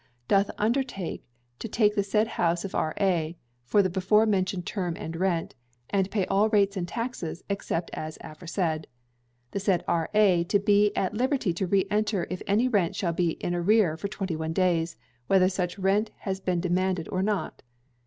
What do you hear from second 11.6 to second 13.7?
re enter if any rent shall be in